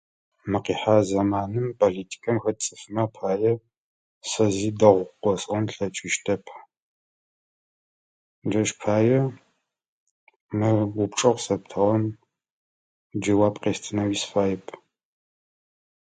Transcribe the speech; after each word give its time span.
Мы 0.49 0.59
къихьагъэ 0.65 1.05
зэманым 1.09 1.67
политикэм 1.79 2.37
хэт 2.43 2.57
цӏыфмэ 2.63 3.01
апае 3.07 3.51
сэ 4.29 4.45
зы 4.55 4.69
дэгъу 4.79 5.11
къэсӏон 5.21 5.63
слъэкӏыщтэп. 5.73 6.43
Джащ 8.49 8.69
пае 8.81 9.19
мы 10.57 10.69
упчӏэ 11.03 11.29
къысэптыгъэм 11.35 12.03
джэуап 13.21 13.55
къэсынэгъуи 13.63 14.17
сыфаеп. 14.21 14.65